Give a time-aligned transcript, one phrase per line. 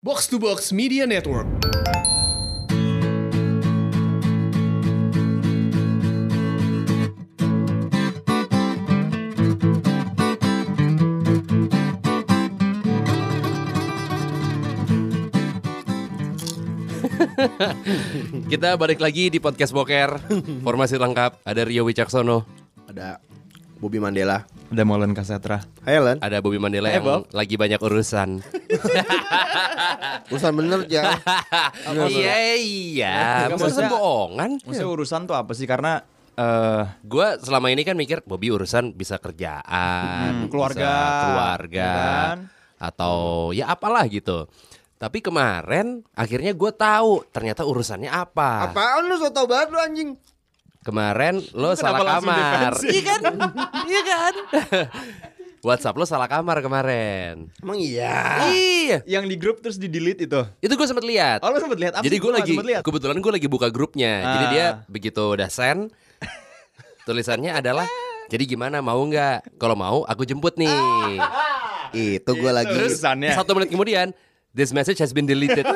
[0.00, 1.44] Box to Box Media Network.
[18.48, 20.16] Kita balik lagi di podcast Boker.
[20.64, 21.44] Formasi lengkap.
[21.44, 22.48] Ada Rio Wicaksono,
[22.88, 23.20] Ada
[23.80, 24.44] Bobby Mandela.
[24.68, 25.64] Ada Molen Kasetra.
[25.80, 26.20] Hai Len.
[26.20, 27.20] ada Bobby Mandela Eh, yang Bob.
[27.32, 28.44] lagi banyak urusan.
[30.28, 31.16] Urusan bener ya.
[32.06, 33.16] iya iya,
[33.48, 34.50] masa maksudnya- bohongan?
[34.62, 35.64] Maksudnya urusan tuh apa sih?
[35.64, 41.80] Karena eh Gue selama ini kan mikir Bobby urusan bisa kerjaan, Hmm, keluarga, bisa keluarga,
[41.82, 42.38] ya kan?
[42.78, 43.16] atau
[43.50, 44.44] ya apalah gitu.
[44.94, 48.68] Tapi kemarin akhirnya gue tahu ternyata urusannya apa.
[48.68, 50.10] Apaan lu so tau banget lu anjing?
[50.80, 52.72] Kemarin lo Kenapa salah kamar.
[52.88, 53.20] Iya kan?
[53.84, 54.34] Iya kan?
[55.68, 57.52] WhatsApp lo salah kamar kemarin.
[57.60, 58.48] Emang iya.
[58.48, 59.04] Iya.
[59.04, 60.40] yang di grup terus di delete itu.
[60.64, 61.44] Itu gue sempet lihat.
[61.44, 62.00] Oh lu sempet lihat?
[62.00, 64.24] Apa Jadi gue lagi kebetulan gue lagi buka grupnya.
[64.24, 64.50] Jadi Ah.
[64.50, 65.92] dia begitu udah send
[67.06, 67.84] tulisannya adalah
[68.32, 69.60] jadi gimana mau nggak?
[69.60, 70.72] Kalau mau aku jemput nih.
[72.16, 72.72] Itu gue lagi.
[72.72, 73.36] Urusannya.
[73.36, 74.16] Satu menit kemudian
[74.56, 75.68] this message has been deleted.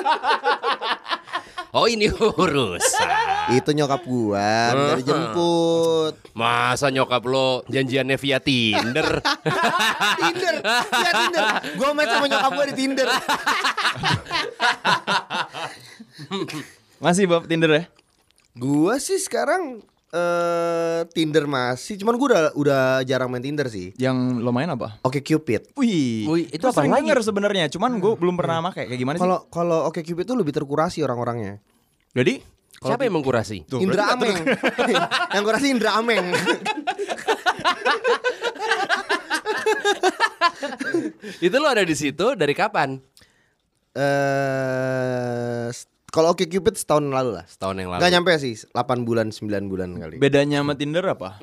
[1.75, 3.09] Oh ini urusan.
[3.53, 6.15] Itu nyokap gua minta dijemput.
[6.33, 9.21] Masa nyokap lo janjiannya via Tinder?
[10.23, 10.55] Tinder.
[10.89, 11.45] Ya Tinder.
[11.77, 13.09] Gua match sama nyokap gua di Tinder.
[17.03, 17.85] Masih Bob Tinder ya?
[18.55, 19.83] Gua sih sekarang
[20.15, 23.91] eh Tinder masih, cuman gua udah udah jarang main Tinder sih.
[23.99, 25.03] Yang lo main apa?
[25.03, 25.75] Oke Cupid.
[25.75, 27.03] Wih, Wih, itu apa lagi?
[27.03, 28.87] denger sebenarnya, cuman gue belum pernah pakai.
[28.87, 29.23] Kayak gimana sih?
[29.27, 31.59] Kalau kalau Oke Cupid tuh lebih terkurasi orang-orangnya.
[32.15, 32.55] Jadi
[32.85, 33.65] Siapa yang mengkurasi?
[33.65, 34.45] Tuh, Indra Ameng.
[35.35, 36.37] Yang kurasi Indra Ameng.
[41.41, 43.01] Itu lo ada di situ dari kapan?
[43.95, 45.73] Eh
[46.15, 47.45] kalau Oke Cupid setahun lalu lah.
[47.51, 48.01] Setahun yang lalu.
[48.07, 50.23] Gak nyampe sih, 8 bulan 9 bulan kali.
[50.23, 51.43] bedanya sama Tinder apa?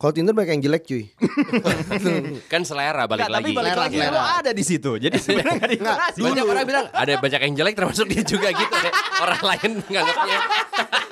[0.00, 1.12] Kalau Tinder banyak yang jelek cuy.
[2.52, 3.44] kan selera balik Nggak, lagi.
[3.44, 4.16] tapi balik Selera, lagi selera.
[4.16, 4.90] lo ada di situ.
[4.96, 6.18] Jadi sebenarnya nggak dikurasi.
[6.24, 8.92] Banyak orang bilang ada banyak yang jelek termasuk dia juga gitu ya.
[9.20, 10.38] Orang lain nganggapnya.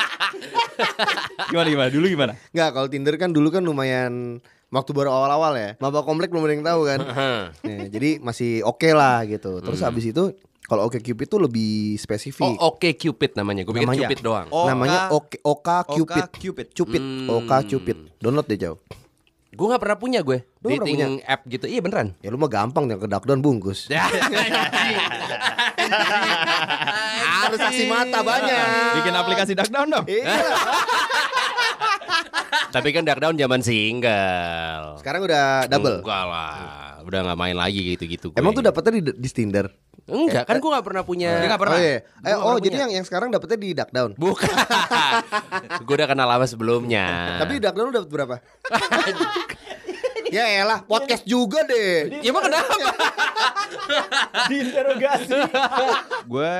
[1.52, 1.90] Gimana gimana?
[1.92, 2.32] Dulu gimana?
[2.56, 4.40] Nggak, kalau Tinder kan dulu kan lumayan
[4.72, 5.70] waktu baru awal-awal ya.
[5.84, 6.98] Maba komplek belum ada yang tahu kan.
[7.04, 9.60] Nah, jadi masih oke lah gitu.
[9.60, 10.32] Terus habis itu
[10.68, 12.44] kalau Oke Cupid tuh lebih spesifik.
[12.44, 13.64] Oh oke Cupid namanya.
[13.64, 14.52] Gue pikir Namanya- Cupid doang.
[14.52, 14.68] Oh.
[14.68, 16.28] Namanya Oke Oka Oka Cupid.
[16.36, 16.66] Cupid.
[16.76, 17.00] Cupid.
[17.00, 17.32] Hmm.
[17.32, 17.96] Oka Cupid.
[18.20, 18.76] Download deh jauh.
[19.48, 21.64] Gue gak pernah punya gue Lu nggak dating app gitu.
[21.64, 22.12] Iya beneran.
[22.20, 23.88] Ya lu mah gampang yang ke down bungkus.
[23.88, 24.04] Ya.
[27.48, 28.60] Harus saksi mata banyak.
[29.00, 30.04] Bikin aplikasi Duckdown dong.
[30.04, 30.28] Iya.
[32.68, 35.00] Tapi kan Dark Down zaman single.
[35.00, 36.04] Sekarang udah double.
[36.04, 37.00] Enggak lah.
[37.08, 38.28] Udah gak main lagi gitu-gitu.
[38.28, 38.36] gue.
[38.36, 39.87] Emang tuh dapetnya di, di Tinder.
[40.08, 41.30] Enggak kan gue gak pernah punya.
[41.36, 41.76] Dia nggak pernah.
[41.76, 41.96] Oh, iya.
[42.24, 42.82] Eh, oh pernah jadi punya.
[42.88, 44.10] yang yang sekarang dapetnya di duck down.
[44.16, 44.48] Bukan.
[45.86, 47.36] gue udah kenal lama sebelumnya.
[47.44, 48.34] Tapi di duck down lu dapet berapa?
[50.34, 52.24] ya elah, podcast juga deh.
[52.24, 52.72] Ya emang kenapa?
[54.50, 55.38] Diinterogasi.
[56.24, 56.52] gue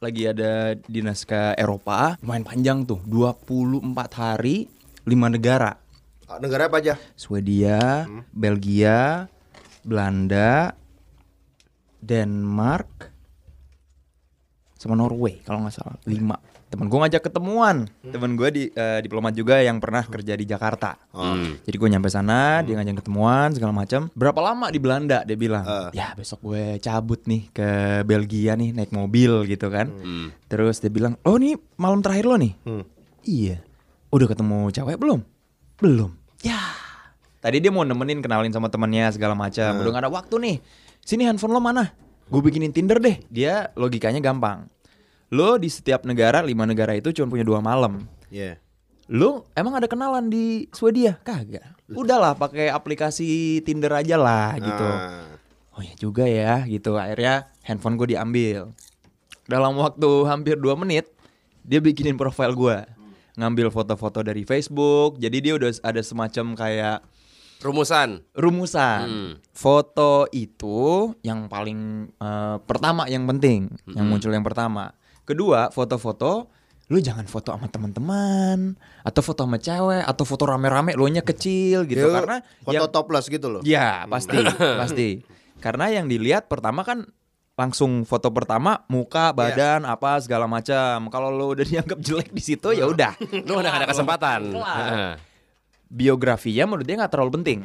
[0.00, 4.68] lagi ada dinas ke Eropa, lumayan panjang tuh, 24 hari,
[5.08, 5.80] 5 negara.
[6.28, 6.96] Ah, Negara apa aja?
[7.16, 9.28] Swedia, Belgia,
[9.84, 10.72] Belanda,
[12.04, 13.10] Denmark,
[14.76, 15.96] sama Norway kalau nggak salah.
[16.04, 16.36] Lima.
[16.68, 17.86] Temen gue ngajak ketemuan.
[18.02, 20.98] Temen gue di eh, diplomat juga yang pernah kerja di Jakarta.
[21.14, 21.54] Hmm.
[21.62, 24.10] Jadi gue nyampe sana, dia ngajak ketemuan segala macam.
[24.10, 25.22] Berapa lama di Belanda?
[25.22, 25.88] Dia bilang, Eh.
[25.94, 27.68] ya besok gue cabut nih ke
[28.02, 29.86] Belgia nih naik mobil gitu kan.
[29.86, 30.34] Hmm.
[30.50, 32.52] Terus dia bilang, oh nih malam terakhir lo nih.
[32.66, 32.84] Hmm.
[33.22, 33.62] Iya.
[34.10, 35.22] Udah ketemu cewek belum?
[35.78, 36.10] Belum.
[36.42, 36.58] Ya.
[37.38, 39.78] Tadi dia mau nemenin kenalin sama temennya segala macam.
[39.78, 40.56] Udah gak ada waktu nih.
[41.04, 41.92] Sini handphone lo mana?
[42.32, 43.20] Gue bikinin Tinder deh.
[43.28, 44.72] Dia logikanya gampang.
[45.28, 48.08] Lo di setiap negara, lima negara itu cuma punya dua malam.
[48.32, 48.56] Iya.
[49.12, 51.20] Lo emang ada kenalan di Swedia?
[51.20, 51.76] Kagak.
[51.92, 54.88] Udahlah pakai aplikasi Tinder aja lah gitu.
[54.88, 55.28] Ah.
[55.76, 56.96] Oh ya juga ya gitu.
[56.96, 58.72] Akhirnya handphone gue diambil.
[59.44, 61.12] Dalam waktu hampir 2 menit
[61.60, 62.80] dia bikinin profil gue.
[63.36, 65.20] Ngambil foto-foto dari Facebook.
[65.20, 67.04] Jadi dia udah ada semacam kayak
[67.58, 68.20] Rumusan.
[68.32, 69.04] rumusan.
[69.04, 69.32] Hmm.
[69.50, 74.92] Foto itu yang paling eh, pertama yang penting, yang muncul yang pertama.
[75.22, 76.52] Kedua, foto-foto
[76.84, 81.88] lu jangan foto sama teman-teman atau foto sama cewek atau foto rame-rame lu nya kecil
[81.88, 83.60] gitu Ya, karena foto yang- topless gitu loh.
[83.64, 84.36] Ya pasti
[84.80, 85.08] pasti
[85.58, 87.08] karena yang dilihat pertama kan
[87.56, 92.76] langsung foto pertama muka badan apa segala macam kalau lo udah dianggap jelek di situ
[92.76, 93.16] ya udah
[93.48, 94.40] Lu udah gak ada kesempatan.
[94.52, 95.16] Kelar.
[95.94, 97.60] Biografinya menurut dia nggak terlalu penting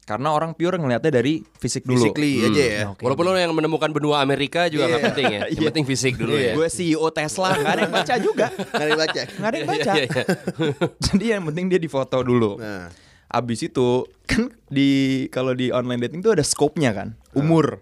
[0.00, 2.10] Karena orang pure ngelihatnya dari fisik dulu.
[2.10, 2.82] Physically aja ya.
[2.90, 3.02] Oke.
[3.06, 5.08] Walaupun lo yang menemukan benua Amerika juga nggak Iya.
[5.14, 5.40] penting ya.
[5.46, 6.52] Yang penting fisik dulu ya.
[6.58, 8.46] Gue CEO Tesla, nggak ada yang baca juga.
[8.50, 9.20] Nggak ada yang baca.
[9.22, 9.92] Nggak ada yang baca.
[9.94, 10.24] Iya, iya,
[11.06, 12.58] Jadi yang penting dia difoto dulu.
[12.58, 12.90] Nah.
[13.30, 13.88] Abis itu
[14.26, 14.90] kan di
[15.30, 17.78] kalau di online dating tuh ada scope-nya kan, umur.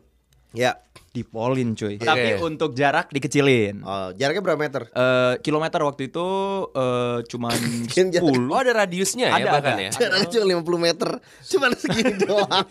[0.53, 0.77] Ya.
[1.09, 1.97] Dipolin cuy.
[1.97, 3.81] Tapi untuk jarak dikecilin.
[3.81, 4.83] Oh, jaraknya berapa meter?
[4.89, 6.27] Eh, kilometer waktu itu
[6.71, 7.57] eh, cuman
[7.91, 9.83] Kan jarak- 10 Oh ada radiusnya ya Ada, bahkan ada.
[9.83, 9.91] ya.
[9.91, 11.09] Jaraknya cuma 50 meter.
[11.45, 12.65] Cuma segini doang.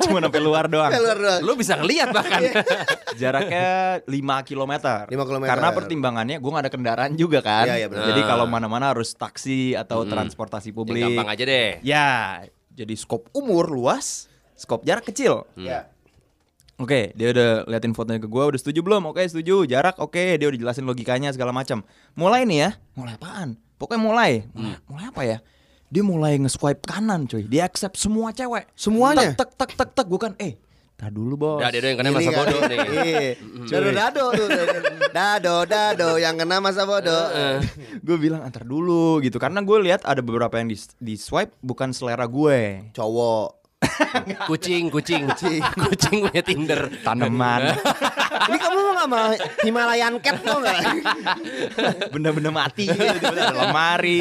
[0.00, 0.90] cuma sampai luar doang.
[0.90, 1.40] Keluar doang.
[1.40, 2.40] Lo bisa ngelihat bahkan.
[3.22, 3.66] Jaraknya
[4.02, 4.12] 5
[4.44, 4.72] km.
[5.08, 5.48] 5 kilometer.
[5.48, 7.64] Karena pertimbangannya gue gak ada kendaraan juga kan.
[7.66, 8.06] Iya, iya, benar.
[8.06, 11.02] Jadi kalau mana-mana harus taksi atau transportasi Yang publik.
[11.04, 11.70] gampang aja deh.
[11.80, 12.08] Ya,
[12.70, 15.44] jadi skop umur luas, skop jarak kecil.
[15.54, 15.91] Ya.
[16.82, 19.06] Oke, dia udah liatin fotonya ke gua, udah setuju belum?
[19.14, 19.62] Oke, setuju.
[19.70, 21.86] Jarak oke, dia udah jelasin logikanya segala macam.
[22.18, 22.70] Mulai nih ya.
[22.98, 23.54] Mulai apaan?
[23.78, 24.32] Pokoknya mulai.
[24.50, 25.38] Mulai, mulai apa ya?
[25.94, 27.46] Dia mulai nge-swipe kanan, coy.
[27.46, 28.66] Dia accept semua cewek.
[28.74, 29.30] Semuanya?
[29.30, 30.06] Tek tek tek tek tek.
[30.10, 30.58] Gua kan eh,
[30.98, 31.62] tar dulu, Bos.
[31.62, 32.38] Udah dia yang kena masa kan.
[32.42, 32.78] bodoh nih.
[32.92, 33.30] Iya.
[33.70, 34.48] Dado dado tuh.
[35.14, 37.30] Dado dado yang kena masa bodoh.
[38.02, 41.94] gue bilang antar dulu gitu karena gue lihat ada beberapa yang di, di swipe bukan
[41.94, 43.61] selera gue Cowok.
[44.50, 46.80] Kucing, kucing, kucing, kucing punya Tinder.
[47.02, 47.74] tanaman
[48.50, 49.28] Ini kamu mau nggak mau
[49.62, 50.80] Himalayan cat mau nggak?
[52.10, 54.20] benda-benda mati gitu ada lemari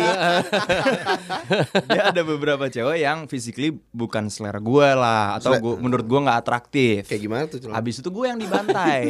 [1.90, 6.40] dia ada beberapa cewek yang physically bukan selera gue lah atau gua, menurut gue nggak
[6.42, 7.60] atraktif Kayak gimana tuh?
[7.62, 7.74] Cel?
[7.74, 9.02] Abis itu gue yang dibantai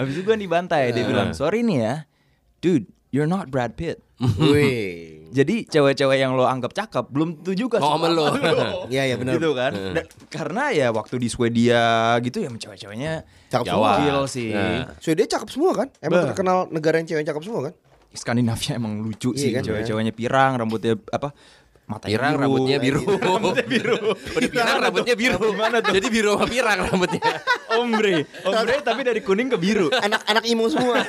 [0.00, 1.94] Abis itu gue yang dibantai Dia bilang sorry nih ya
[2.60, 5.19] Dude you're not Brad Pitt Wih.
[5.30, 8.26] Jadi cewek-cewek yang lo anggap cakep Belum tentu juga Mau suka sama lo.
[8.86, 9.34] Iya iya benar.
[9.34, 11.82] gitu kan Dan- Karena ya waktu di Swedia
[12.18, 13.90] gitu ya cewek-ceweknya Cakep Jawa.
[13.96, 14.90] Gokil sih Nah.
[14.96, 15.88] Swedia cakep semua kan?
[15.98, 16.28] Emang Bah.
[16.28, 17.74] terkenal negara yang cewek cakep semua kan?
[18.10, 21.30] Skandinavia emang lucu Iya sih kan, Cewek-ceweknya pirang Rambutnya apa
[21.90, 22.42] Matanya Pirang biru.
[22.46, 23.00] rambutnya biru.
[23.02, 23.96] Rambutnya biru
[24.38, 25.36] Udah pirang rambutnya biru.
[25.50, 25.90] Gimana tuh?
[25.90, 27.22] Jadi biru sama pirang rambutnya.
[27.80, 31.02] Ombre Ombre tapi dari kuning ke biru Anak-anak imo semua.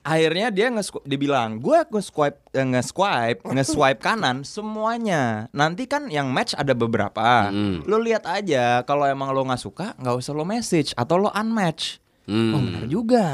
[0.00, 6.28] akhirnya dia nge dia bilang gue nge-swipe eh, nge-swipe nge-swipe kanan semuanya nanti kan yang
[6.28, 7.84] match ada beberapa Hmm.
[7.84, 12.00] lo lihat aja kalau emang lo nggak suka nggak usah lo message atau lo unmatch
[12.24, 12.52] Hmm.
[12.52, 13.26] oh benar juga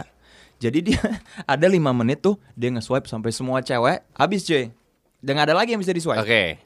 [0.59, 1.03] jadi dia
[1.47, 4.75] ada lima menit tuh dia nge-swipe sampai semua cewek habis cuy
[5.21, 6.61] dan ada lagi yang bisa di swipe Oke.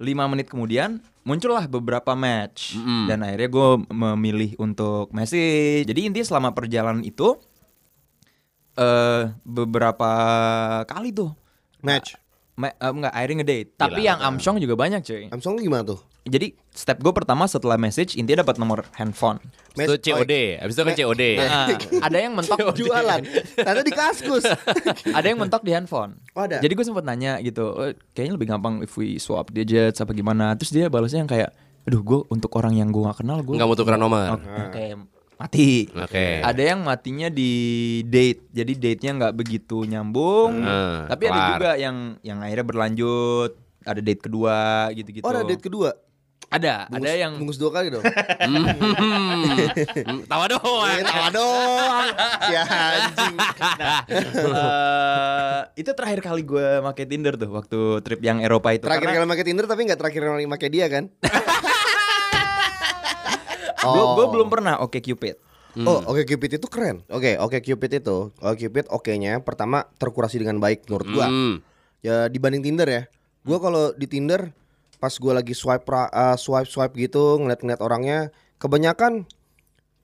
[0.00, 3.08] lima menit kemudian muncullah beberapa match Mm-mm.
[3.08, 7.36] dan akhirnya gue memilih untuk message jadi intinya selama perjalanan itu
[8.80, 10.10] eh beberapa
[10.88, 11.36] kali tuh
[11.80, 12.16] Match.
[12.60, 16.00] Ma- eh, enggak akhirnya ngedate tapi yang Amsong juga banyak cuy Samsung gimana tuh?
[16.20, 19.40] jadi step gue pertama setelah message intinya dapat nomor handphone
[19.72, 20.34] Itu Match- COD.
[20.60, 21.22] Habis itu kan COD.
[21.38, 21.66] Nah,
[22.06, 23.22] ada yang mentok Jualan.
[23.54, 24.44] Ternyata di kaskus.
[25.18, 26.18] ada yang mentok di handphone.
[26.34, 26.58] Oh, ada?
[26.58, 30.58] Jadi gue sempet nanya gitu, "Eh, kayaknya lebih gampang if we swap digits apa gimana.
[30.58, 31.54] Terus dia balasnya yang kayak,
[31.86, 34.36] aduh gue untuk orang yang gue gak kenal gue Nggak mau tukeran nomor.
[34.36, 34.84] Oke, oke,
[35.40, 35.88] mati.
[35.88, 36.44] Oke.
[36.44, 37.52] Ada yang matinya di
[38.04, 40.60] date, jadi date-nya nggak begitu nyambung.
[40.60, 45.24] Hmm, tapi ada juga yang yang akhirnya berlanjut, ada date kedua gitu-gitu.
[45.24, 45.90] Oh ada date kedua.
[46.50, 48.02] Ada, Bungkus, ada yang bungkus dua kali dong.
[48.50, 50.90] Hmm, Tawa doang.
[50.90, 52.06] Eh, tawa doang.
[52.42, 53.36] Si anjing.
[54.10, 58.82] Eh, itu terakhir kali gue pakai Tinder tuh waktu trip yang Eropa itu.
[58.82, 61.04] Terakhir Karena- kali pakai Tinder tapi nggak terakhir kali pakai dia kan?
[63.80, 65.36] Gue gue belum pernah oke Cupid.
[65.78, 67.06] Oh, Oke Cupid itu keren.
[67.06, 71.26] Oke, Oke Cupid itu, Oke Cupid oke-nya pertama terkurasi dengan baik menurut gua.
[71.30, 71.62] Hmm.
[72.02, 73.02] Ya dibanding Tinder ya.
[73.46, 74.50] Gua kalau di Tinder
[74.98, 79.39] pas gua lagi swipe uh, swipe swipe gitu ngeliat-ngeliat orangnya, kebanyakan "Oh,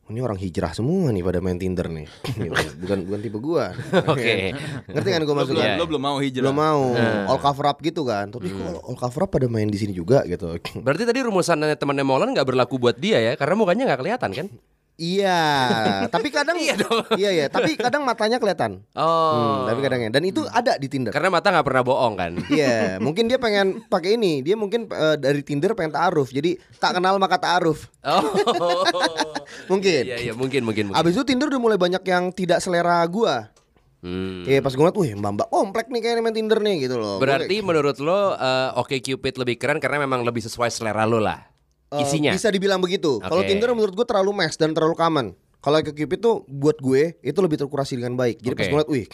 [0.07, 2.07] ini orang hijrah semua nih pada main Tinder nih.
[2.37, 2.53] Gitu.
[2.83, 3.75] Bukan bukan tipe gua.
[4.13, 4.55] Oke.
[4.87, 5.75] Ngerti kan gua maksudnya?
[5.81, 6.45] Lo belum mau hijrah.
[6.47, 6.83] Belum mau
[7.27, 8.31] all cover up gitu kan.
[8.31, 10.55] Tapi kok all cover up pada main di sini juga gitu.
[10.79, 14.47] Berarti tadi rumusan temannya Molan nggak berlaku buat dia ya, karena mukanya nggak kelihatan kan?
[14.97, 15.41] Iya,
[16.15, 17.05] tapi kadang Iya dong.
[17.21, 18.81] Iya ya, tapi kadang matanya kelihatan.
[18.97, 19.05] Oh.
[19.05, 21.13] Hmm, tapi kadangnya dan itu ada di Tinder.
[21.13, 22.33] Karena mata nggak pernah bohong kan?
[22.57, 24.41] Iya, mungkin dia pengen pakai ini.
[24.41, 26.33] Dia mungkin eh, dari Tinder pengen taaruf.
[26.33, 27.93] Jadi tak kenal maka taaruf.
[28.01, 28.25] Oh.
[29.71, 30.03] Mungkin.
[30.09, 30.91] Iya iya mungkin mungkin.
[30.91, 30.99] mungkin.
[30.99, 33.53] Abis itu Tinder udah mulai banyak yang tidak selera gua.
[34.01, 34.47] Hmm.
[34.47, 37.19] Iya, pas gue ngeliat, wih mbak-mbak komplek nih kayaknya main Tinder nih gitu loh.
[37.19, 41.56] Berarti menurut lo eh, Oke Cupid lebih keren karena memang lebih sesuai selera lo lah.
[41.93, 42.33] Eh, Isinya.
[42.35, 43.23] bisa dibilang begitu.
[43.23, 43.51] Kalau Oke.
[43.51, 45.27] Tinder menurut gue terlalu mass dan terlalu common.
[45.63, 48.39] Kalau ke Cupid tuh buat gue itu lebih terkurasi dengan baik.
[48.39, 48.71] Jadi pas Oke.
[48.71, 49.07] gue ngeliat, wih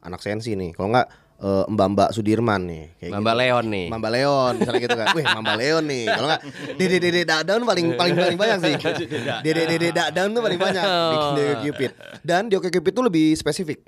[0.00, 0.72] anak sensi nih.
[0.72, 1.08] Kalau nggak
[1.38, 2.84] eh, mbak-mbak Sudirman nih.
[2.96, 3.40] Kayak Mbak gitu.
[3.44, 3.86] Leon nih.
[3.92, 5.06] Mamba Leon misalnya gitu kan.
[5.12, 6.04] Wih, Mamba Leon nih.
[6.08, 6.42] Kalau enggak
[6.80, 8.74] Dede Dede Dakdown paling paling paling banyak sih.
[9.44, 11.90] Dede Dede Dakdown tuh paling banyak di, di Cupid.
[12.24, 13.84] Dan di Oke Cupid tuh lebih spesifik.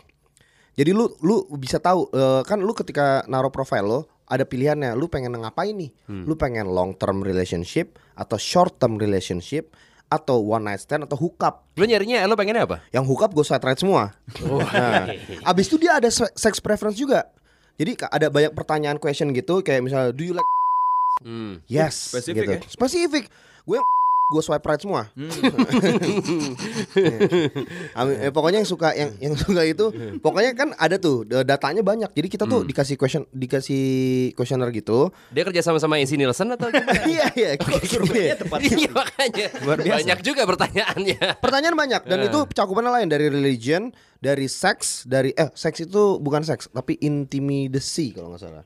[0.77, 4.95] Jadi lu lu bisa tahu eh, kan lu ketika naruh profile lo ada pilihannya.
[4.95, 5.91] Lu pengen ngapain nih?
[6.07, 9.75] Lu pengen long term relationship atau short term relationship
[10.07, 11.67] atau one night stand atau hookup?
[11.75, 12.79] Lu nyarinya lo pengennya apa?
[12.91, 14.15] Yang hookup gue side ride semua.
[14.41, 15.11] Nah,
[15.45, 17.27] abis itu dia ada se- sex preference juga.
[17.75, 20.47] Jadi ada banyak pertanyaan question gitu kayak misalnya do you like
[21.21, 21.61] Hmm.
[21.69, 22.53] yes Spesifik gitu.
[22.55, 22.61] ya?
[22.67, 23.25] Spesifik.
[23.63, 23.87] Gue yang
[24.31, 25.11] gue swipe right semua.
[27.99, 28.17] Amin.
[28.23, 29.91] Eh, pokoknya yang suka yang yang suka itu
[30.23, 32.15] pokoknya kan ada tuh eh, datanya banyak.
[32.15, 33.85] Jadi kita tuh dikasih question dikasih
[34.39, 35.11] questionnaire gitu.
[35.35, 37.03] Dia kerja sama sama Isi Nielsen atau gimana?
[37.05, 37.51] Iya iya.
[37.59, 38.35] Iya.
[38.61, 39.47] Iya makanya
[39.81, 43.91] Banyak juga pertanyaannya Pertanyaan banyak dan itu cakupannya lain dari religion,
[44.23, 48.65] dari seks, dari eh seks itu bukan seks tapi intimidasi kalau nggak salah.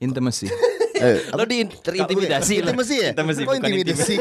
[0.00, 0.48] Intimacy.
[1.00, 2.70] Eh, Lo di terintimidasi lo.
[2.70, 3.10] Intimasi ya?
[3.12, 4.14] Intimasi, Kok intimidasi?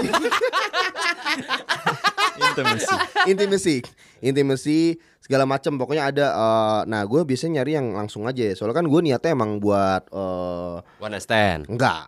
[2.40, 2.96] Intimacy.
[3.28, 3.76] intimasi,
[4.24, 4.78] intimasi
[5.20, 6.28] segala macam pokoknya ada.
[6.32, 8.48] eh, nah, gue biasanya nyari yang langsung aja.
[8.56, 12.08] Soalnya kan gue niatnya emang buat eh One stand enggak.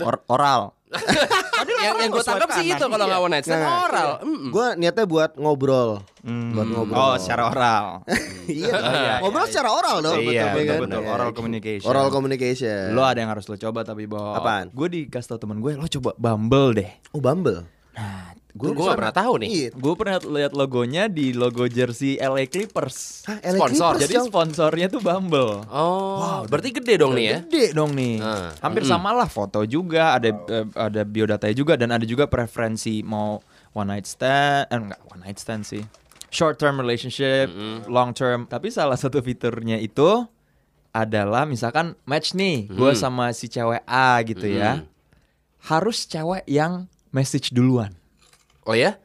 [0.00, 0.76] Or- oral.
[1.66, 4.48] Yang, yang gue tangkap sih itu kalau nggak one night stand Nah, oral Mm.
[4.50, 5.90] Gue niatnya buat ngobrol,
[6.22, 6.94] buat ngobrol.
[6.94, 7.84] Oh, secara oral.
[8.50, 10.18] iya, ngobrol secara oral dong.
[10.20, 11.02] Iya, betul, betul, betul.
[11.10, 11.86] Oral communication.
[11.86, 12.94] Oral communication.
[12.94, 14.34] Lo ada yang harus lo coba tapi Bob.
[14.34, 14.70] Apaan?
[14.70, 16.90] Gue dikasih tau temen gue, lo coba Bumble deh.
[17.10, 17.66] Oh, Bumble.
[18.56, 19.68] Gue gue gak pernah tahu nih Iya.
[19.76, 23.28] Gue pernah lihat logonya di logo jersey LA Clippers.
[23.28, 23.92] Hah, LA Sponsor.
[23.92, 25.60] Clippers, Jadi sponsornya tuh Bumble.
[25.68, 28.16] Oh berarti gede dong nih ya Gede dong nih.
[28.24, 28.56] Ah.
[28.64, 33.44] Hampir sama lah foto juga, ada eh, ada biodatanya juga dan ada juga preferensi mau
[33.76, 35.84] one night stand, eh enggak one night stand sih.
[36.32, 37.52] Short term relationship,
[37.92, 38.48] long term.
[38.48, 40.24] Tapi salah satu fiturnya itu
[40.96, 44.80] adalah misalkan match nih, gue sama si cewek A gitu ya.
[45.60, 47.96] Harus cewek yang message duluan.
[48.68, 49.00] Oh ya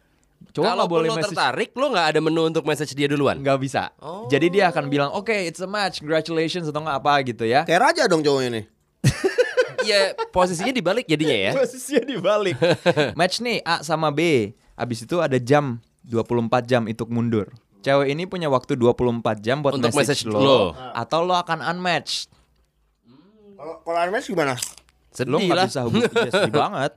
[0.51, 3.39] Cowok Kalau nggak boleh lo message tertarik Lo gak ada menu untuk message dia duluan
[3.39, 3.95] nggak bisa.
[4.03, 4.27] Oh.
[4.27, 7.63] Jadi dia akan bilang, oke, it's a match, congratulations atau nggak apa gitu ya.
[7.63, 8.65] Kayak raja dong cowoknya nih.
[9.81, 12.53] Iya posisinya dibalik jadinya ya Posisinya dibalik.
[13.19, 14.53] Match nih A sama B.
[14.77, 17.49] Abis itu ada jam 24 jam itu mundur.
[17.81, 20.61] Cewek ini punya waktu 24 jam buat Untuk message, message lo, lo.
[20.93, 22.29] atau lo akan unmatched.
[23.57, 24.53] Kalau kalau Hermes gimana?
[25.27, 26.91] Lo Sedih nggak lah bisa hubungi ya, sedih banget.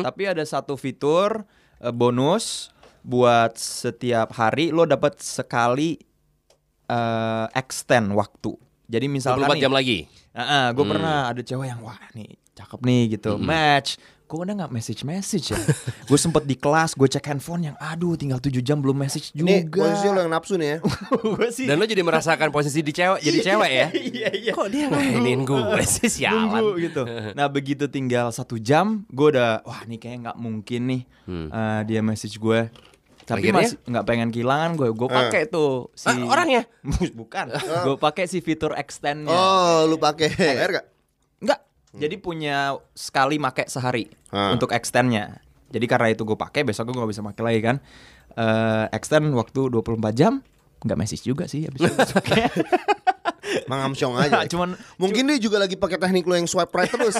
[0.00, 1.44] Tapi ada satu fitur
[1.80, 2.72] eh, bonus
[3.04, 6.00] buat setiap hari lo dapat sekali
[6.88, 8.56] eh, extend waktu.
[8.84, 9.98] Jadi misalkan 24 nih, jam lagi
[10.74, 13.96] gue pernah ada cewek yang wah nih cakep nih gitu match.
[14.24, 15.60] Gue udah nggak message message ya.
[16.08, 19.46] gue sempet di kelas gue cek handphone yang aduh tinggal 7 jam belum message juga.
[19.46, 20.78] Nih posisi lo yang nafsu nih ya.
[21.36, 21.66] gue sih.
[21.68, 24.52] Dan lo jadi merasakan posisi di cewek Jadi cewek ya iya iya.
[24.52, 25.60] Kok dia ngainin gue
[25.94, 27.02] sih sialan Nunggu gitu.
[27.32, 32.00] Nah begitu tinggal satu jam, gue udah wah nih kayak nggak mungkin nih eh, dia
[32.00, 32.72] message gue.
[33.24, 33.60] Tapi Akhirnya?
[33.64, 34.88] masih nggak pengen kehilangan gue.
[34.92, 36.68] Gue pakai tuh si Ah, orangnya?
[37.12, 37.52] bukan.
[37.56, 39.32] gue pakai si fitur extendnya.
[39.32, 40.86] Oh, lu pakai air gak?
[41.94, 42.02] Enggak.
[42.02, 42.56] Jadi punya
[42.90, 44.52] sekali make sehari Hmm.
[44.52, 45.38] untuk extendnya.
[45.70, 47.76] Jadi karena itu gue pakai, besok gue gak bisa pakai lagi kan.
[48.34, 50.42] Eh extend waktu 24 jam,
[50.82, 51.94] nggak message juga sih habis itu.
[53.70, 54.42] Mangamsyong aja.
[54.52, 57.14] Cuman Mungkin dia juga lagi pakai teknik lo yang swipe right terus.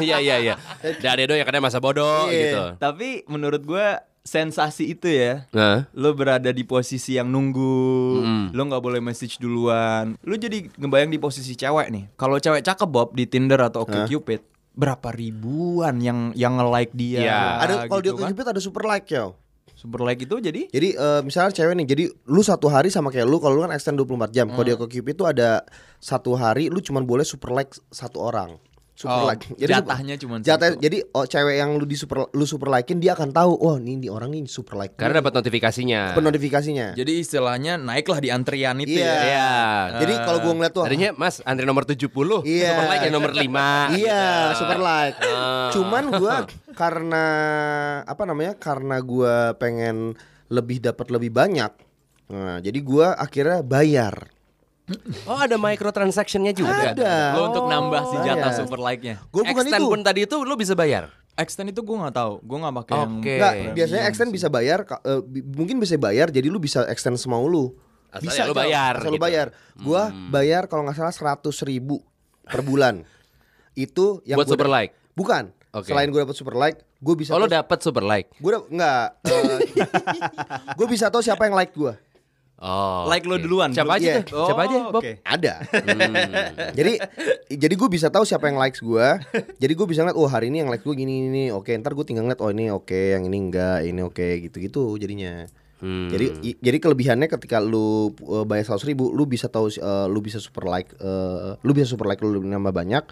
[0.00, 0.54] Iya iya iya
[0.98, 2.38] Dan Edo yang kadang masa bodoh Iya.
[2.42, 3.86] gitu tapi menurut gue
[4.22, 8.22] sensasi itu ya Nah lo berada di posisi yang nunggu,
[8.54, 10.14] lo nggak boleh message duluan.
[10.22, 12.04] Lo jadi ngebayang di posisi cewek nih.
[12.14, 14.40] Kalau cewek cakep Bob di Tinder atau OkCupid,
[14.72, 17.20] berapa ribuan yang yang nge-like dia.
[17.20, 17.40] Iya.
[17.60, 18.20] ada kalau gitu dia kan.
[18.32, 19.34] kejepit ada super like ya.
[19.76, 23.26] Super like itu jadi Jadi eh, misalnya cewek nih, jadi lu satu hari sama kayak
[23.26, 24.46] lu kalau lu kan extend 24 jam.
[24.46, 25.66] Kalau dia ke Cupid itu ada
[25.98, 28.56] satu hari lu cuma boleh super like satu orang.
[28.92, 29.48] Super Oh, like.
[29.56, 30.78] jatahnya cuman jatah, satu.
[30.78, 33.96] Jadi oh, cewek yang lu di super lu super likein dia akan tahu, oh ini,
[33.96, 34.94] ini orang ini super like.
[34.94, 36.86] Karena dapat notifikasinya Dapat notifikasinya.
[36.92, 39.08] jadi istilahnya naiklah di antrian itu Iya.
[39.08, 39.16] ya.
[39.24, 39.50] Iya
[39.98, 42.68] Jadi kalau gua ngeliat tuh Tadinya mas antri nomor 70 Iya.
[42.68, 44.24] Super like yang nomor 5 Iya,
[44.60, 45.16] super like.
[45.24, 45.72] Ah.
[45.72, 46.34] Cuman gua
[46.80, 47.24] karena
[48.04, 48.52] apa namanya?
[48.54, 50.14] Karena gua pengen
[50.46, 51.72] lebih dapat lebih banyak.
[52.28, 54.28] Nah, jadi gua akhirnya bayar.
[55.24, 57.38] Oh ada microtransactionnya juga Ada.
[57.38, 58.58] Lo untuk nambah si jatah Bayar.
[58.58, 59.14] super like-nya.
[59.30, 59.88] Gua bukan Extend itu.
[59.88, 62.32] pun tadi itu lo bisa bayar Extend itu gue nggak tahu.
[62.44, 63.34] Gue nggak pakai yang Oke.
[63.38, 67.16] Enggak, Premium biasanya extend bisa bayar eh, bi- mungkin bisa bayar jadi lu bisa extend
[67.16, 67.72] semau lu.
[68.12, 69.24] Asal bisa ya lu bayar Asal lu gitu.
[69.24, 69.46] bayar.
[69.80, 72.04] Gua bayar kalau nggak salah 100 ribu
[72.42, 73.00] per bulan.
[73.74, 74.92] Itu yang Buat gua super like?
[75.16, 75.44] Bukan.
[75.72, 75.88] Oke.
[75.88, 79.06] Selain gue dapat super like, gue bisa Oh lo dapet super like Gue udah enggak
[80.76, 81.96] Gue bisa tahu siapa yang like gue
[82.58, 83.42] Oh Like lo oke.
[83.42, 83.70] duluan.
[83.70, 84.22] Siapa aja Iya.
[84.22, 85.18] tuh Siapa aja Oh, Bob oke.
[85.20, 85.54] Ada
[86.78, 86.92] Jadi
[87.48, 89.06] Jadi gue bisa tahu siapa yang likes gue
[89.56, 92.02] Jadi gue bisa ngeliat Oh hari ini yang like gue gini ini Oke ntar gue
[92.02, 95.46] tinggal ngeliat Oh ini oke Yang ini enggak Ini oke Gitu-gitu jadinya
[95.82, 96.06] Hmm.
[96.06, 100.22] Jadi i- jadi kelebihannya ketika lu uh, bayar 100 ribu, lu bisa tahu uh, lu
[100.22, 103.02] bisa super like, uh, lu bisa super like lu nambah banyak,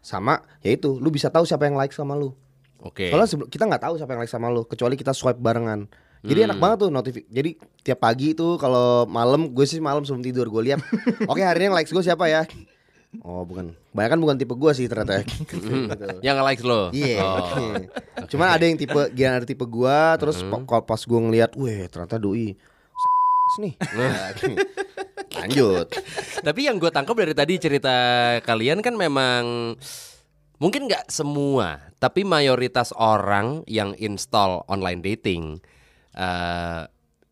[0.00, 2.32] sama yaitu lu bisa tahu siapa yang like sama lu.
[2.80, 3.12] Oke.
[3.12, 5.84] Soalnya sebelum- kita nggak tahu siapa yang like sama lu kecuali kita swipe barengan.
[6.24, 6.48] Jadi Hmm.
[6.48, 7.28] enak banget tuh notifikasi.
[7.28, 7.50] Jadi
[7.84, 10.80] tiap pagi tuh kalau malam gue sih malam sebelum tidur gue lihat.
[11.30, 12.48] Oke hari ini yang likes gue siapa ya?
[13.22, 15.22] Oh bukan, banyak bukan tipe gue sih ternyata.
[15.28, 16.18] Gitu.
[16.24, 16.90] Yang like lo.
[16.90, 17.20] Iya.
[17.22, 17.76] Oh.
[18.32, 21.86] Cuman ada yang tipe gila ada tipe gua terus po- kalau pas gua ngeliat, weh
[21.86, 22.56] ternyata doi
[23.54, 23.74] nih.
[25.34, 25.86] Lanjut.
[26.42, 27.94] Tapi yang gue tangkap dari tadi cerita
[28.42, 29.74] kalian kan memang
[30.58, 35.62] mungkin nggak semua, tapi mayoritas orang yang install online dating
[36.14, 36.82] eh,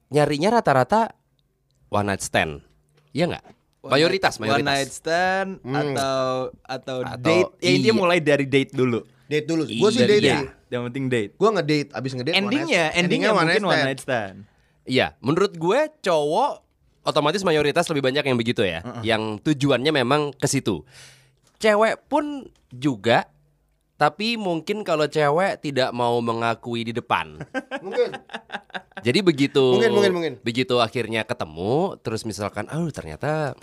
[0.08, 1.14] nyarinya rata-rata
[1.88, 2.60] one night stand,
[3.10, 3.44] iya nggak?
[3.82, 4.94] Mayoritas, One night mayoritas.
[4.94, 5.74] stand Hmm.
[5.74, 6.22] atau
[6.62, 7.50] atau Atau- date.
[7.58, 7.98] Ya intinya iya.
[7.98, 9.02] mulai dari date dulu.
[9.26, 9.66] Date dulu.
[9.66, 10.08] Gua sih Iya.
[10.08, 10.36] date Iya.
[10.36, 10.48] sih.
[10.70, 11.32] Yang penting date.
[11.34, 13.00] Gua ngedate abis ngedate one night Endingnya, stand.
[13.00, 13.86] endingnya one mungkin night one stand.
[13.88, 14.36] night stand.
[14.82, 16.52] Iya, menurut gue cowok
[17.02, 20.82] otomatis mayoritas lebih banyak yang begitu ya, yang tujuannya memang ke situ.
[21.58, 23.30] Cewek pun juga,
[24.02, 27.38] tapi mungkin kalau cewek tidak mau mengakui di depan.
[27.86, 28.10] Mungkin.
[28.98, 30.32] Jadi begitu Mungkin, mungkin, mungkin.
[30.42, 33.54] begitu akhirnya ketemu terus misalkan oh ternyata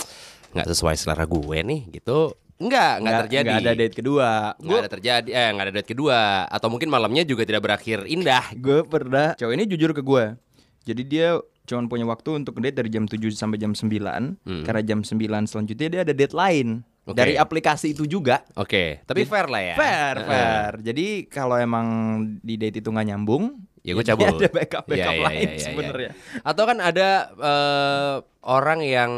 [0.52, 2.36] nggak sesuai selera gue nih gitu.
[2.60, 3.48] Enggak, enggak terjadi.
[3.52, 4.30] Nggak ada date kedua.
[4.60, 8.52] Nggak ada terjadi eh nggak ada date kedua atau mungkin malamnya juga tidak berakhir indah.
[8.56, 10.40] Gue pernah Cowok ini jujur ke gue
[10.88, 11.36] Jadi dia
[11.68, 13.86] cuma punya waktu untuk date dari jam 7 sampai jam 9
[14.66, 17.18] Karena jam 9 selanjutnya dia ada deadline Oke.
[17.18, 19.76] Dari aplikasi itu juga Oke, tapi fair lah ya.
[19.76, 21.88] Fair, fair Jadi kalau emang
[22.46, 24.38] di date itu nggak nyambung Ya gue cabut.
[24.38, 26.42] Ada backup-backup Iya, iya, lain iya, iya, sebenarnya iya.
[26.46, 29.12] Atau kan ada eh, orang yang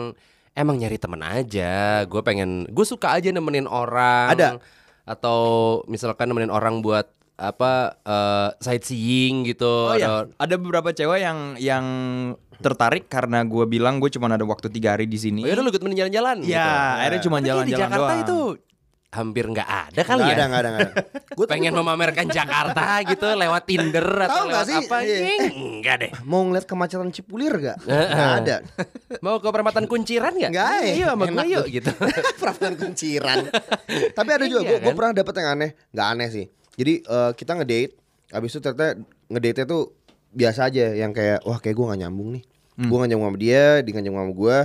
[0.55, 2.03] emang nyari temen aja.
[2.07, 4.31] Gue pengen, gue suka aja nemenin orang.
[4.31, 4.49] Ada.
[5.07, 5.39] Atau
[5.87, 7.09] misalkan nemenin orang buat
[7.41, 9.65] apa eh, sightseeing gitu.
[9.87, 11.85] Oh ya, atau- ada beberapa cewek yang yang
[12.55, 15.41] tertarik karena gue bilang gue cuma ada waktu tiga hari di sini.
[15.41, 16.69] Oh ya udah lu ikut temenin jalan-jalan Ya, gitu.
[17.01, 18.21] akhirnya cuma kayaknya di jalan-jalan Jakarta doang.
[18.21, 18.37] itu
[19.11, 20.31] hampir nggak ada kali Nggak ya.
[20.31, 20.93] ada, nggak ada, nggak ada.
[21.35, 24.77] Gua tuh Pengen memamerkan Jakarta gitu lewat Tinder atau nggak lewat sih?
[24.79, 24.97] apa?
[25.01, 25.17] Iya.
[25.17, 26.11] Iya, Enggak deh.
[26.23, 27.77] mau ngeliat kemacetan Cipulir gak?
[27.89, 28.55] Nggak ada.
[29.19, 30.51] Mau ke perempatan kunciran nggak?
[30.53, 30.93] Nggak, eh.
[30.95, 31.91] Iya sama gue yuk gitu.
[32.37, 33.37] Perasaan kunciran.
[34.13, 34.95] Tapi ada juga, Iya, gue kan?
[34.95, 36.45] pernah dapet yang aneh, nggak aneh sih.
[36.73, 37.93] Jadi eh, kita ngedate,
[38.29, 38.95] habis itu ternyata
[39.27, 39.91] ngedate tuh
[40.31, 42.43] biasa aja, yang kayak wah kayak gue nggak nyambung nih.
[42.77, 44.57] Gue nggak nyambung sama dia, dia nggak nyambung sama gue.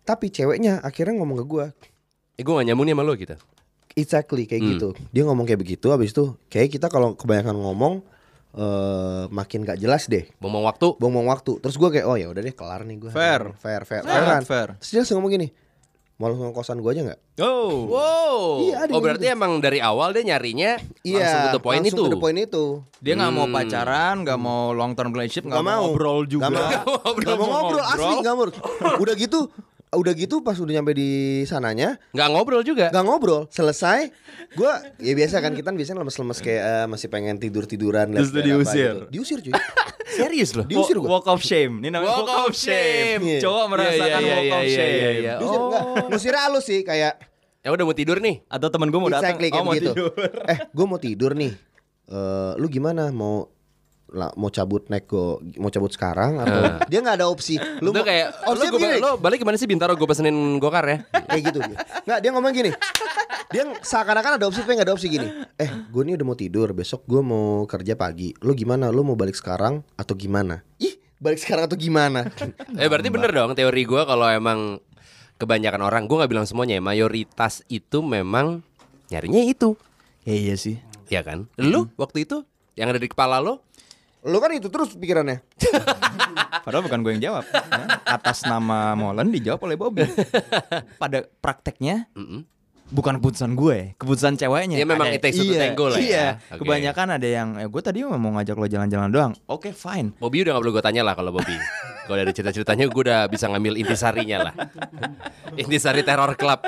[0.00, 1.66] Tapi ceweknya akhirnya ngomong ke gue,
[2.34, 3.36] Eh gue gak nyambung nih sama lo gitu.
[3.92, 4.70] exactly kayak Hmm.
[4.74, 4.88] gitu.
[5.10, 8.00] Dia ngomong kayak begitu, habis itu kayak kita kalau kebanyakan ngomong
[8.50, 10.24] eh makin gak jelas deh.
[10.40, 10.96] Buang waktu.
[10.96, 11.60] Buang-buang waktu.
[11.60, 13.10] Terus gue kayak oh ya udah deh kelar nih gue.
[13.12, 13.52] Fair.
[13.54, 14.42] fair, fair, Fair, kan?
[14.42, 14.68] fair.
[14.80, 15.48] Terus dia langsung ngomong gini,
[16.20, 17.20] mau langsung ke kosan gue aja nggak?
[17.40, 17.88] Oh.
[17.88, 18.36] Wow.
[18.60, 22.02] Iya, ada oh berarti emang dari awal dia nyarinya langsung to the point langsung itu.
[22.04, 22.64] to the point itu.
[23.00, 25.80] Dia nggak mau pacaran, nggak mau long term relationship, nggak mau mau.
[25.88, 26.52] ngobrol juga.
[26.52, 28.46] Nggak mau, Nggak mau ngobrol asli nggak mau.
[29.00, 29.48] Udah gitu,
[29.96, 32.92] udah gitu pas udah nyampe di sananya Nggak ngobrol juga.
[32.92, 33.48] nggak ngobrol.
[33.48, 34.12] Selesai,
[34.52, 38.12] gue ya biasa kan kita biasanya lemes-lemes kayak eh, masih pengen tidur tiduran.
[38.12, 39.08] Terus diusir.
[39.08, 39.56] Diusir cuy.
[40.10, 40.64] Serius loh.
[40.64, 41.10] Diusir Walk- gua.
[41.16, 41.78] Walk of shame.
[41.78, 43.20] Ini namanya Walk of shame.
[43.20, 43.38] Iya.
[43.40, 44.94] Cowok merasakan Iya, iya, walk of iya, shame.
[44.94, 45.32] iya, iya.
[45.36, 45.66] Diusir Oh.
[45.68, 45.82] nggak?
[46.08, 47.14] Ngusirnya halus sih kayak
[47.60, 48.40] Ya udah mau tidur nih.
[48.46, 49.92] Atau temen gue mau datang, exactly kayak oh mau begitu.
[49.92, 50.10] tidur.
[50.46, 51.52] Eh, gue mau tidur nih.
[52.08, 53.52] Eh, lu gimana mau
[54.10, 57.56] lah, mau cabut naik go mau cabut sekarang atau dia nggak ada opsi.
[57.78, 60.34] Lu Lu mau- kayak lu, opsi gua, gini, lu balik gimana sih Bintaro gue pesenin
[60.56, 60.98] gokar ya.
[61.24, 61.58] kayak gitu
[62.04, 62.70] nggak dia ngomong gini.
[63.48, 65.26] Dia seakan-akan ada opsi tapi nggak ada opsi gini.
[65.56, 68.30] Eh gue nih udah mau tidur besok gue mau kerja pagi.
[68.40, 68.88] Lu gimana?
[68.88, 70.62] Lu mau balik sekarang atau gimana?
[70.76, 72.26] Ih balik sekarang atau gimana?
[72.74, 74.78] Eh berarti bener dong teori gue kalau emang
[75.36, 78.60] kebanyakan orang gue nggak bilang semuanya ya mayoritas itu memang
[79.08, 79.74] nyarinya itu.
[80.22, 80.78] Ya iya sih.
[81.06, 81.50] ya kan?
[81.56, 83.66] Lu waktu itu yang ada di kepala lo
[84.26, 85.40] lu kan itu terus pikirannya
[86.64, 87.44] Padahal bukan gue yang jawab.
[87.48, 87.84] ya.
[88.04, 90.04] Atas nama Molen dijawab oleh Bobby.
[91.00, 92.04] Pada prakteknya
[92.90, 94.76] bukan keputusan gue, keputusan ceweknya.
[94.76, 96.02] Ya, memang Ada- it takes two to iya, tango lah ya.
[96.02, 96.26] Iya.
[96.50, 96.58] Oke.
[96.60, 99.32] Kebanyakan ada yang eh, gue tadi mau ngajak lo jalan-jalan doang.
[99.46, 100.12] Oke, fine.
[100.18, 101.54] Bobby udah gak perlu gue tanya lah kalau Bobby
[102.10, 104.54] Kalau dari cerita-ceritanya gue udah bisa ngambil intisarinya lah
[105.62, 106.58] Intisari Terror Club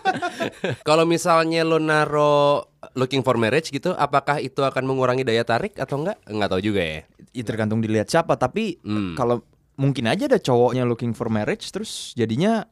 [0.88, 6.04] Kalau misalnya lo naro looking for marriage gitu Apakah itu akan mengurangi daya tarik atau
[6.04, 6.20] enggak?
[6.28, 7.00] Enggak tahu juga ya
[7.32, 9.16] Ya, tergantung dilihat siapa, tapi Hmm.
[9.16, 9.40] kalau
[9.80, 12.68] mungkin aja ada cowoknya looking for marriage terus jadinya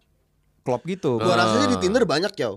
[0.63, 1.21] klop gitu.
[1.21, 2.51] Gua rasa sih di Tinder banyak ya.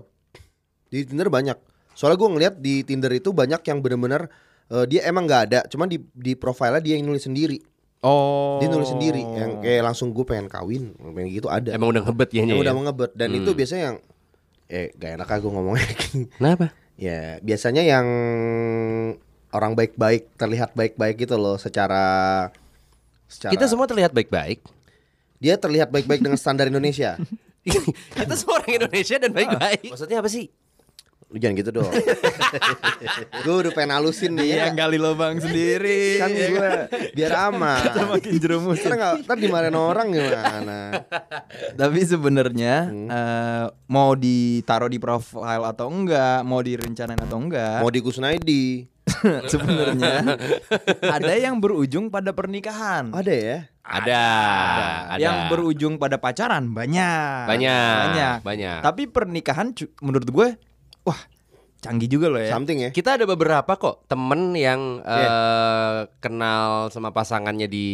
[0.90, 1.58] Di Tinder banyak.
[1.94, 4.26] Soalnya gue ngeliat di Tinder itu banyak yang bener-bener
[4.70, 7.62] eh, dia emang nggak ada, cuman di di profilnya dia yang nulis sendiri.
[8.04, 8.60] Oh.
[8.60, 11.72] Dia nulis sendiri yang kayak langsung gue pengen kawin, pengen gitu ada.
[11.72, 12.62] Emang udah ngebet ya yang ya?
[12.66, 13.96] udah ngebet dan itu biasanya yang
[14.68, 15.88] eh gak enak aku ngomongnya.
[16.38, 16.74] Kenapa?
[16.94, 18.06] ya, biasanya yang
[19.54, 22.50] orang baik-baik terlihat baik-baik gitu loh secara
[23.30, 24.66] secara Kita semua terlihat baik-baik
[25.44, 27.20] dia terlihat baik-baik dengan standar Indonesia.
[28.16, 30.52] Kita semua orang Indonesia dan baik-baik Maksudnya apa sih?
[31.34, 31.90] Lu jangan gitu dong.
[33.44, 34.54] gue udah pengen halusin nih.
[34.54, 34.76] Dia ya.
[34.76, 36.22] gali lubang sendiri.
[36.22, 36.70] Kan gue
[37.10, 37.82] biar aman.
[37.90, 38.78] Kita makin jerumus.
[38.78, 41.02] Nggak, ntar dimarahin orang gimana?
[41.74, 47.98] Tapi sebenarnya eh, mau ditaruh di profile atau enggak, mau direncanain atau enggak, Mau di
[47.98, 48.93] Kusnaidi.
[49.52, 50.40] sebenarnya
[51.02, 53.12] ada yang berujung pada pernikahan.
[53.12, 53.58] Ada ya?
[53.84, 54.24] Ada,
[55.12, 55.20] ada.
[55.20, 57.44] Yang berujung pada pacaran banyak.
[57.44, 58.36] Banyak, Banyak.
[58.40, 58.78] banyak.
[58.80, 60.48] Tapi pernikahan menurut gue
[61.04, 61.20] wah,
[61.84, 62.48] canggih juga loh ya.
[62.48, 62.90] Something ya?
[62.96, 65.28] Kita ada beberapa kok temen yang Iya.
[65.28, 67.88] eh, kenal sama pasangannya di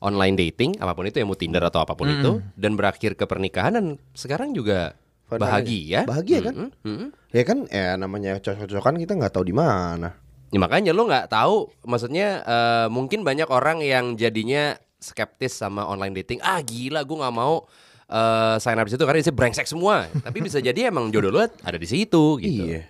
[0.00, 3.24] online dating, apa pun itu ya mau Tinder atau apa pun itu, dan berakhir ke
[3.24, 4.96] pernikahan dan sekarang juga
[5.28, 6.04] Bahagia.
[6.04, 6.54] Bahagia kan?
[6.54, 7.08] Mm-mm, mm-mm.
[7.32, 10.14] Ya kan, ya namanya cocok-cocokan kita nggak tahu di mana.
[10.54, 16.14] Ya, makanya lo nggak tahu, maksudnya eh, mungkin banyak orang yang jadinya skeptis sama online
[16.22, 16.38] dating.
[16.44, 17.66] Ah gila, gue nggak mau
[18.06, 20.06] eh, sign up di situ karena itu brengsek semua.
[20.26, 22.70] Tapi bisa jadi emang jodoh lo ada di situ gitu.
[22.70, 22.86] Iya.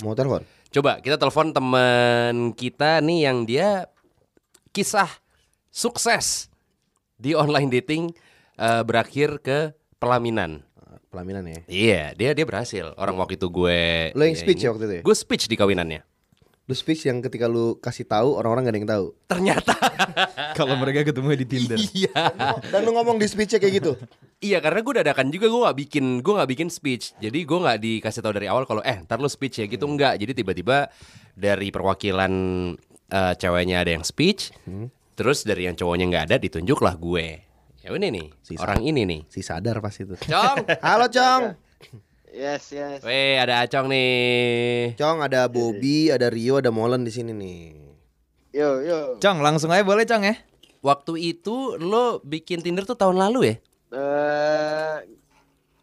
[0.00, 0.42] Mau telepon?
[0.72, 3.86] Coba kita telepon teman kita nih yang dia
[4.74, 5.06] kisah
[5.70, 6.48] sukses
[7.20, 8.10] di online dating
[8.56, 10.64] eh, berakhir ke pelaminan.
[11.14, 11.60] Pelaminan ya.
[11.70, 12.90] Iya, dia dia berhasil.
[12.98, 15.02] Orang waktu itu gue Lo yang speech ya waktu itu ya?
[15.06, 16.02] Gue speech di kawinannya.
[16.64, 19.06] Lu speech yang ketika lu kasih tahu orang-orang gak ada yang tahu.
[19.30, 19.74] Ternyata
[20.58, 21.78] Kalau mereka ketemu di Tinder.
[21.94, 22.34] iya.
[22.66, 23.92] Dan lu ngomong di speechnya kayak gitu.
[24.42, 27.78] Iya karena gue dadakan juga gue nggak bikin gue nggak bikin speech jadi gue nggak
[27.80, 30.92] dikasih tahu dari awal kalau eh ntar lu speech ya gitu nggak jadi tiba-tiba
[31.32, 32.32] dari perwakilan
[33.08, 34.52] eh, ceweknya ada yang speech
[35.16, 37.40] terus dari yang cowoknya nggak ada ditunjuklah gue
[37.84, 38.64] ya ini nih Sisa.
[38.64, 40.16] orang ini nih Si sadar pas itu.
[40.16, 41.52] Cong Halo Cong.
[42.32, 43.04] Yes, yes.
[43.04, 47.60] Weh ada Acong nih Cong ada Bobby, ada Rio, ada Molen di sini nih.
[48.50, 49.20] Yo, yo.
[49.20, 50.34] Cong, langsung aja boleh Cong ya?
[50.80, 53.56] waktu itu lo bikin Tinder tuh tahun lalu ya
[53.88, 54.96] Eh,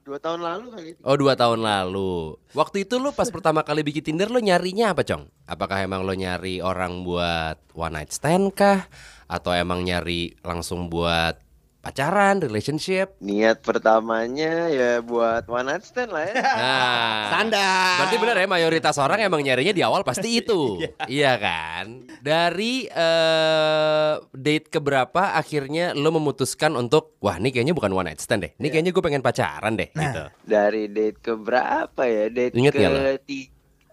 [0.03, 0.89] dua tahun lalu kali.
[1.01, 5.01] Oh dua tahun lalu Waktu itu lo pas pertama kali bikin Tinder lo nyarinya apa
[5.01, 5.25] Cong?
[5.45, 8.85] Apakah emang lo nyari orang buat one night stand kah?
[9.25, 11.39] Atau emang nyari langsung buat
[11.81, 13.17] pacaran, relationship?
[13.17, 16.37] Niat pertamanya ya buat one night stand lah ya.
[16.61, 17.95] Nah Standar.
[17.97, 20.77] Berarti benar ya mayoritas orang emang nyarinya di awal pasti itu
[21.11, 22.05] Iya kan?
[22.17, 28.45] Dari eh, date keberapa akhirnya lo memutuskan untuk Wah ini kayaknya bukan one night stand
[28.45, 32.29] deh Ini kayaknya gue pengen pacaran deh gitu Dari date ke berapa ya?
[32.29, 33.01] Date Ingat ke nggak lo?
[33.23, 33.49] ti-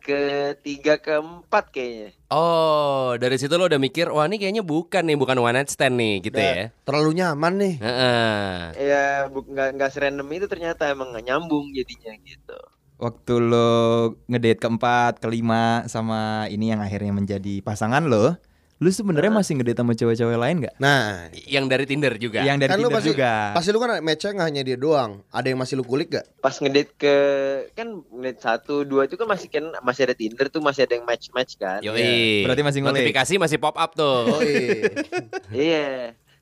[0.09, 2.17] ketiga keempat kayaknya.
[2.33, 6.01] Oh, dari situ lo udah mikir, wah ini kayaknya bukan nih, bukan one night stand
[6.01, 6.73] nih, gitu ya.
[6.89, 7.75] Terlalu nyaman nih.
[7.81, 8.49] Heeh.
[8.89, 12.57] Ya bu- nggak nggak serandom itu ternyata emang nggak nyambung jadinya gitu.
[12.99, 13.71] Waktu lo
[14.27, 18.35] ngedate keempat, kelima sama ini yang akhirnya menjadi pasangan lo,
[18.79, 20.75] lu sebenarnya masih ngedate sama cewek-cewek lain nggak?
[20.79, 22.47] Nah, Yang dari Tinder juga.
[22.47, 23.33] Yang dari kan lu Tinder pasti juga.
[23.51, 25.11] pasti lu kan matchnya nggak hanya dia doang.
[25.35, 26.27] Ada yang masih lu kulik gak?
[26.39, 27.17] Pas ngedate ke
[27.75, 31.03] kan ngedate satu dua itu kan masih kan masih ada Tinder tuh masih ada yang
[31.03, 31.83] match match kan.
[31.83, 32.47] Yoi.
[32.47, 32.95] Berarti masih ngulik.
[33.03, 34.31] Notifikasi masih pop up tuh.
[34.31, 34.95] Oh iya.
[35.51, 35.89] Iya.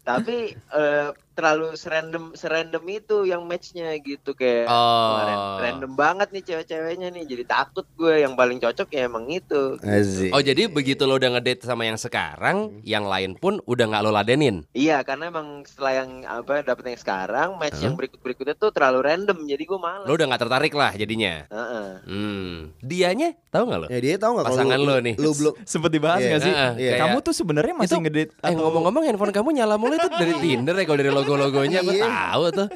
[0.05, 5.61] Tapi eh, terlalu serandom serandom itu yang matchnya gitu kayak Oh.
[5.61, 10.33] random banget nih cewek-ceweknya nih jadi takut gue yang paling cocok ya emang itu Asik.
[10.33, 14.11] Oh jadi begitu lo udah ngedate sama yang sekarang, yang lain pun udah nggak lo
[14.11, 14.65] ladenin.
[14.73, 19.05] iya karena emang setelah yang apa dapet yang sekarang match yang berikut berikutnya tuh terlalu
[19.05, 21.45] random jadi gue malas Lo udah nggak tertarik lah jadinya.
[21.47, 21.89] Heeh.
[22.03, 22.55] Hmm.
[22.81, 23.87] Dianya tahu nggak lo?
[23.89, 25.15] Ya dia tahu nggak Pasangan lu, lo nih.
[25.17, 26.29] Lu belum Sempet dibahas Iya.
[26.31, 26.53] nggak sih?
[26.53, 26.93] Heeh, iya.
[26.99, 30.73] Kamu tuh sebenarnya masih Itu- ngedate Eh ngomong-ngomong handphone kamu nyala mulu itu dari Tinder
[30.73, 32.07] ya kalau dari logo-logonya gue Iya.
[32.07, 32.69] tahu tuh.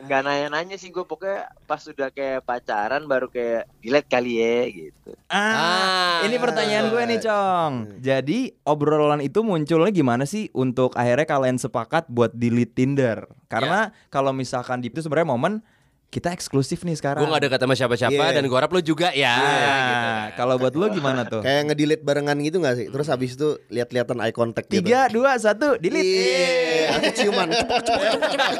[0.00, 5.10] Nggak nanya-nanya sih gue pokoknya pas udah kayak pacaran baru kayak delete kali ya gitu
[5.26, 6.18] Ah, Ah.
[6.24, 7.72] ini pertanyaan gue nih, Cong.
[8.00, 13.28] Jadi obrolan itu munculnya gimana sih untuk akhirnya kalian sepakat buat delete Tinder?
[13.46, 15.62] Karena kalau misalkan di itu sebenarnya momen
[16.10, 17.22] kita eksklusif nih sekarang.
[17.22, 18.34] Gue gak dekat sama siapa-siapa Iya.
[18.34, 19.30] dan gue harap lo juga ya.
[19.30, 19.74] Iya.
[19.86, 20.08] gitu.
[20.42, 21.38] Kalau buat lo gimana tuh?
[21.38, 22.86] kayak ngedelete barengan gitu gak sih?
[22.90, 24.82] Terus habis itu lihat-lihatan eye contact gitu.
[24.82, 26.02] Tiga, dua, satu, delete.
[26.02, 27.48] Iya, aku ciuman.
[27.54, 28.54] Cepuk, cepuk, cepuk, cepuk.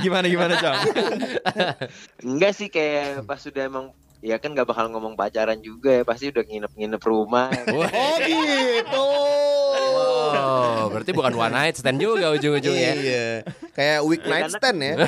[0.00, 0.76] Gimana gimana, Cong?
[2.24, 3.92] enggak sih kayak pas sudah emang
[4.26, 7.46] ya kan gak bakal ngomong pacaran juga ya pasti udah nginep-nginep rumah.
[7.96, 9.06] Oh gitu.
[10.36, 12.92] Oh, berarti bukan one night stand juga ujung-ujungnya.
[12.98, 13.26] Iya.
[13.72, 14.94] Kayak week Ya, night stand ya.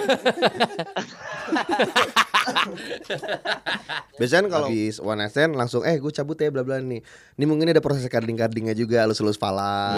[4.19, 7.03] Biasanya kan kalau habis one night stand langsung eh gue cabut ya bla bla nih.
[7.39, 9.95] Ini mungkin ada proses carding-cardingnya juga halus-halus pala.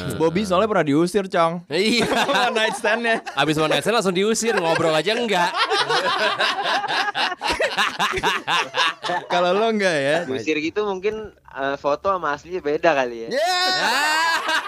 [0.00, 0.16] gitu.
[0.16, 1.64] Bobby soalnya pernah diusir, Cong.
[1.68, 2.08] Iya.
[2.48, 3.20] One night stand-nya.
[3.36, 5.50] Abis one night stand langsung diusir ngobrol aja enggak.
[9.32, 10.16] Kalau lo enggak ya?
[10.26, 13.60] Diusir gitu mungkin eh, foto sama aslinya beda kali ya Ya.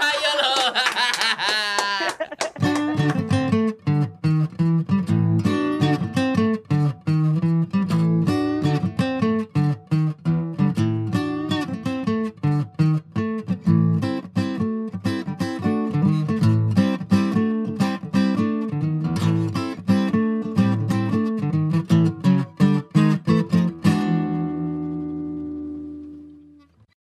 [0.00, 0.52] Ayo lo.